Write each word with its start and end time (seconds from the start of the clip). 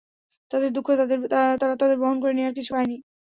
তাদের 0.51 0.69
দুঃখ, 0.73 0.87
তারা 1.59 1.75
তাদের 1.81 1.97
বহন 1.99 2.17
করে 2.21 2.33
নেয়ার 2.35 2.57
কিছু 2.57 2.71
পায়নি। 2.73 2.97